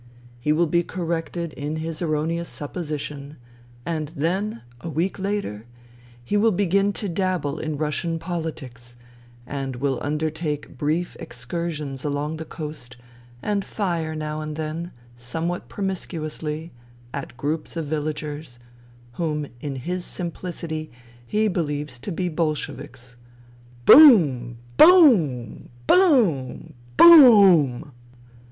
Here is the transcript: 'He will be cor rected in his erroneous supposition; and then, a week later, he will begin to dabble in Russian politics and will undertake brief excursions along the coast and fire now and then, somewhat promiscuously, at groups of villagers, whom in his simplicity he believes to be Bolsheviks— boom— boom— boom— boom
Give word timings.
'He 0.39 0.51
will 0.51 0.65
be 0.65 0.81
cor 0.81 1.05
rected 1.05 1.53
in 1.53 1.75
his 1.75 2.01
erroneous 2.01 2.49
supposition; 2.49 3.37
and 3.85 4.07
then, 4.15 4.63
a 4.79 4.89
week 4.89 5.19
later, 5.19 5.67
he 6.23 6.35
will 6.37 6.51
begin 6.51 6.91
to 6.93 7.07
dabble 7.07 7.59
in 7.59 7.77
Russian 7.77 8.17
politics 8.17 8.95
and 9.45 9.75
will 9.75 9.99
undertake 10.01 10.75
brief 10.75 11.15
excursions 11.19 12.03
along 12.03 12.37
the 12.37 12.45
coast 12.45 12.97
and 13.43 13.63
fire 13.63 14.15
now 14.15 14.41
and 14.41 14.55
then, 14.55 14.91
somewhat 15.15 15.69
promiscuously, 15.69 16.71
at 17.13 17.37
groups 17.37 17.77
of 17.77 17.85
villagers, 17.85 18.57
whom 19.17 19.45
in 19.59 19.75
his 19.75 20.03
simplicity 20.03 20.89
he 21.27 21.47
believes 21.47 21.99
to 21.99 22.11
be 22.11 22.27
Bolsheviks— 22.27 23.17
boom— 23.85 24.57
boom— 24.77 25.69
boom— 25.85 26.73
boom 26.97 27.91